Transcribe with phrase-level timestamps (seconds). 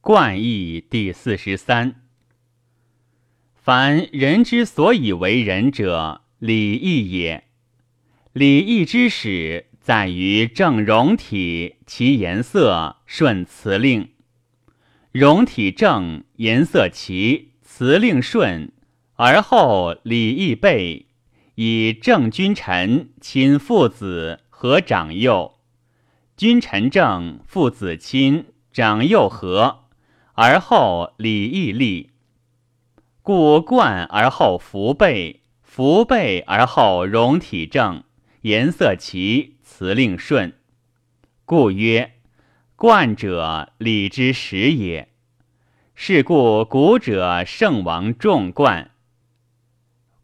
[0.00, 1.96] 冠义第四十三。
[3.54, 7.44] 凡人之所以为人者，礼义也。
[8.32, 14.10] 礼义之始，在于正容体，其颜色顺辞令。
[15.10, 18.70] 容体正，颜色齐，辞令顺，
[19.16, 21.08] 而后礼义备，
[21.56, 25.56] 以正君臣，亲父子，和长幼。
[26.36, 29.87] 君臣正，父子亲，长幼和，
[30.40, 32.10] 而后礼义立。
[33.22, 38.04] 故冠而后服备，服备而后容体正，
[38.42, 40.54] 颜色齐，辞令顺。
[41.44, 42.12] 故曰：
[42.76, 45.08] 冠者，礼之始也。
[45.96, 48.92] 是故古者圣王重冠。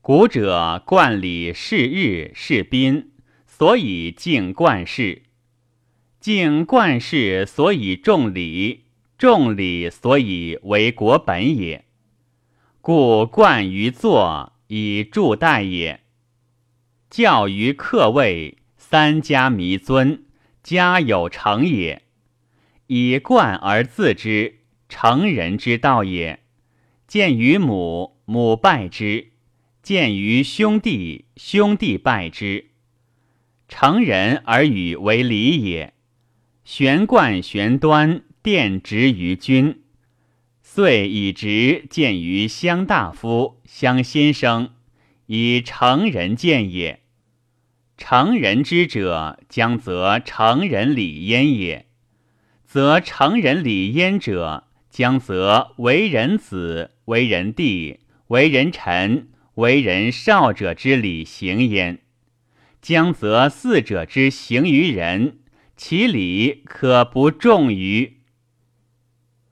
[0.00, 3.10] 古者冠礼是日是宾，
[3.48, 5.24] 所以敬冠事。
[6.20, 8.83] 敬冠事，所以重礼；
[9.24, 11.86] 重礼，所以为国本也。
[12.82, 16.00] 故冠于坐，以助代也。
[17.08, 20.24] 教于客位，三家弥尊，
[20.62, 22.02] 家有成也。
[22.86, 24.58] 以冠而自之，
[24.90, 26.40] 成人之道也。
[27.06, 29.28] 见于母，母拜之；
[29.82, 32.66] 见于兄弟，兄弟拜之。
[33.68, 35.94] 成人而与为礼也。
[36.62, 39.80] 玄冠玄端，殿职于君，
[40.60, 44.74] 遂以职见于乡大夫、乡先生，
[45.24, 47.00] 以成人见也。
[47.96, 51.86] 成人之者，将则成人礼焉也；
[52.66, 61.96] 则成人礼焉者，将则为人子、为人弟、为人臣、为人少者之礼行焉；
[62.82, 65.38] 将则四者之行于人。
[65.78, 68.18] 其礼可不重于，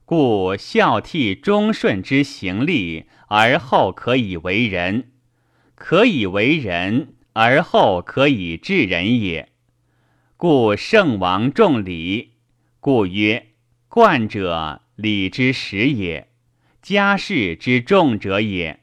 [0.04, 5.04] 故孝悌忠顺之行立，而后可以为人；
[5.74, 9.48] 可以为人，而后可以治人也。
[10.36, 12.32] 故圣王重礼，
[12.80, 13.46] 故曰：
[13.88, 16.26] 冠者，礼之始也；
[16.82, 18.80] 家事之重者也。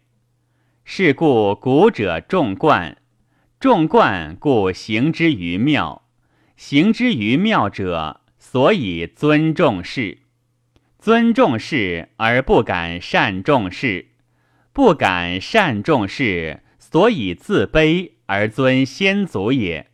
[0.85, 2.97] 是故古者重冠，
[3.59, 6.07] 重冠故行之于庙。
[6.55, 10.17] 行之于妙者，所以尊重事；
[10.99, 14.07] 尊重事而不敢善重事，
[14.73, 19.87] 不敢善重事，所以自卑而尊先祖也。